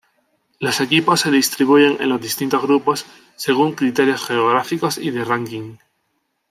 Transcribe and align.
Los 0.59 0.81
equipos 0.81 1.19
se 1.19 1.29
distribuyen 1.29 1.97
en 2.01 2.09
los 2.09 2.19
distintos 2.19 2.63
grupos 2.63 3.05
según 3.35 3.73
criterios 3.75 4.25
geográficos 4.25 4.97
y 4.97 5.11
de 5.11 5.23
ranking. 5.23 5.73